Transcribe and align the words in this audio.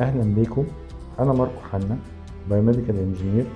أهلا 0.00 0.34
بيكم. 0.34 0.66
أنا 1.18 1.32
ماركو 1.32 1.60
حنا 1.72 1.98
biomedical 2.50 2.98
engineer 2.98 3.46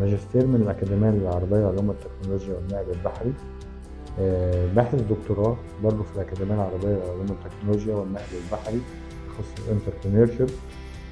ماجستير 0.00 0.46
من 0.46 0.54
الأكاديمية 0.54 1.10
العربية 1.10 1.56
لعلوم 1.56 1.90
التكنولوجيا 1.90 2.54
والنقل 2.54 2.90
البحري. 2.98 3.32
آه، 4.20 4.66
باحث 4.74 5.00
دكتوراه 5.00 5.56
برضه 5.82 6.02
في 6.02 6.14
الأكاديمية 6.16 6.54
العربية 6.54 6.88
لعلوم 7.06 7.26
التكنولوجيا 7.30 7.94
والنقل 7.94 8.22
البحري 8.44 8.80
تخصص 9.28 9.68
entrepreneurship 9.68 10.46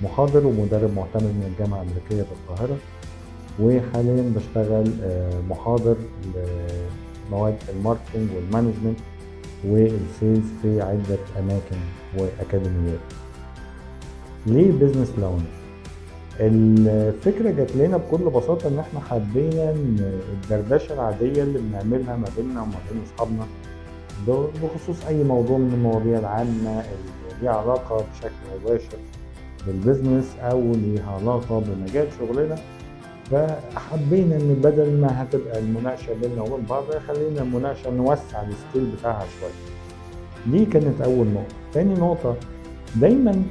محاضر 0.03 0.47
ومدرب 0.47 0.97
معتمد 0.97 1.23
من 1.23 1.53
الجامعة 1.53 1.83
الأمريكية 1.83 2.25
بالقاهرة 2.31 2.77
وحاليا 3.61 4.33
بشتغل 4.37 4.91
آه، 5.03 5.41
محاضر 5.51 5.97
لمواد 7.31 7.57
ال 7.69 7.75
marketing 7.75 8.29
وال 8.37 8.47
management 8.47 8.99
وال 9.65 9.88
sales 9.88 10.47
في 10.63 10.81
عدة 10.81 11.19
أماكن 11.39 11.77
وأكاديميات. 12.19 13.01
ليه 14.47 14.73
Business 14.73 15.13
Lounge؟ 15.19 15.43
الفكرة 16.41 17.51
جات 17.51 17.77
لنا 17.77 17.97
بكل 17.97 18.19
بساطة 18.31 18.69
إن 18.69 18.79
إحنا 18.79 19.01
حبينا 19.01 19.71
إن 19.71 20.21
الدردشة 20.33 20.95
العادية 20.95 21.43
اللي 21.43 21.59
بنعملها 21.59 22.17
ما 22.17 22.27
بيننا 22.37 22.63
وما 22.63 22.75
بين 22.93 23.03
أصحابنا 23.07 23.47
بخصوص 24.63 25.07
أي 25.07 25.25
موضوع 25.25 25.59
من 25.59 25.73
المواضيع 25.75 26.19
العامة 26.19 26.71
اللي 26.81 27.43
ليها 27.43 27.51
علاقة 27.53 27.97
بشكل 27.97 28.33
مباشر 28.65 28.97
بال 29.67 29.78
business 29.78 30.25
أو 30.41 30.73
ليها 30.73 31.19
علاقة 31.21 31.61
بمجال 31.61 32.07
شغلنا 32.19 32.57
فحبينا 33.31 34.37
إن 34.37 34.61
بدل 34.65 35.01
ما 35.01 35.23
هتبقى 35.23 35.59
المناقشة 35.59 36.15
بيننا 36.23 36.43
وبين 36.43 36.65
بعض 36.71 36.85
خلينا 37.09 37.43
المناقشة 37.43 37.91
نوسع 37.91 38.43
ال 38.43 38.51
scale 38.51 38.91
بتاعها 38.99 39.25
شوية. 39.41 39.73
دي 40.59 40.65
كانت 40.67 41.01
أول 41.01 41.27
نقطة. 41.27 41.55
تاني 41.73 41.95
نقطة 41.95 42.37
دايما 42.97 43.43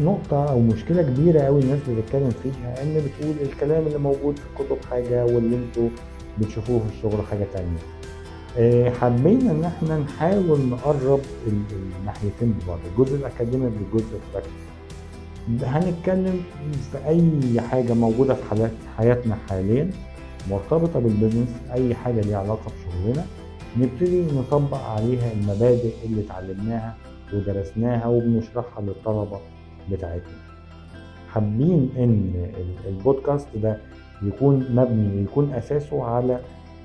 نقطة 0.00 0.44
أو 0.50 0.60
مشكلة 0.60 1.02
كبيرة 1.02 1.40
أوي 1.40 1.60
الناس 1.60 1.78
بتتكلم 1.88 2.30
فيها 2.42 2.82
إن 2.82 2.94
بتقول 2.94 3.34
الكلام 3.42 3.86
اللي 3.86 3.98
موجود 3.98 4.38
في 4.38 4.44
الكتب 4.60 4.76
حاجة 4.90 5.24
واللي 5.24 5.56
أنتوا 5.56 5.88
بتشوفوه 6.38 6.78
في 6.78 6.96
الشغل 6.96 7.26
حاجة 7.26 7.46
تانية. 7.54 7.78
حبينا 8.90 9.50
إن 9.50 9.64
إحنا 9.64 9.98
نحاول 9.98 10.60
نقرب 10.60 11.20
الناحيتين 12.00 12.52
ببعض، 12.64 12.78
الجزء 12.92 13.16
الأكاديمي 13.16 13.70
بالجزء 13.70 14.14
ال 14.14 14.28
practical. 14.28 15.64
هنتكلم 15.64 16.40
في 16.92 16.98
أي 17.08 17.60
حاجة 17.60 17.92
موجودة 17.92 18.34
في 18.34 18.44
حالات 18.50 18.70
حياتنا 18.98 19.36
حاليا 19.48 19.90
مرتبطة 20.50 21.00
بال 21.00 21.10
business 21.10 21.48
أي 21.72 21.94
حاجة 21.94 22.20
ليها 22.20 22.38
علاقة 22.38 22.72
بشغلنا 22.72 23.26
نبتدي 23.78 24.22
نطبق 24.22 24.80
عليها 24.80 25.32
المبادئ 25.32 25.92
اللي 26.04 26.20
اتعلمناها 26.20 26.96
ودرسناها 27.34 28.06
وبنشرحها 28.06 28.82
للطلبة 28.82 29.38
بتاعتنا. 29.90 30.38
حابين 31.28 31.90
إن 31.98 32.46
البودكاست 32.88 33.56
ده 33.56 33.78
يكون 34.22 34.66
مبني 34.74 35.22
يكون 35.22 35.52
أساسه 35.52 36.04
على 36.04 36.40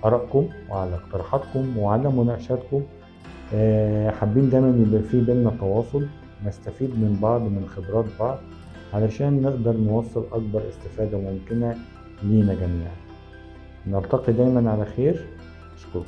آرائكم 0.05 0.47
وعلى 0.69 0.95
اقتراحاتكم 0.95 1.77
وعلى 1.77 2.09
مناقشاتكم. 2.09 2.83
حابين 4.19 4.49
دايما 4.49 4.85
يبقى 4.87 5.01
في 5.01 5.21
بينا 5.21 5.49
تواصل 5.59 6.07
نستفيد 6.45 6.89
من 6.89 7.17
بعض 7.21 7.41
من 7.41 7.65
خبرات 7.67 8.05
بعض 8.19 8.37
علشان 8.93 9.41
نقدر 9.41 9.77
نوصل 9.77 10.25
أكبر 10.31 10.61
استفادة 10.69 11.17
ممكنة 11.17 11.75
لينا 12.23 12.53
جميعا. 12.53 12.95
نلتقي 13.87 14.33
دايما 14.33 14.71
على 14.71 14.85
خير. 14.85 15.25
أشكركم. 15.77 16.05